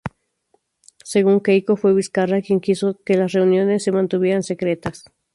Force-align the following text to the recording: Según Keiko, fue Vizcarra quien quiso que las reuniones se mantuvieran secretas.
Según 1.03 1.41
Keiko, 1.41 1.77
fue 1.77 1.93
Vizcarra 1.93 2.41
quien 2.41 2.59
quiso 2.59 2.99
que 3.05 3.17
las 3.17 3.33
reuniones 3.33 3.83
se 3.83 3.91
mantuvieran 3.91 4.41
secretas. 4.41 5.03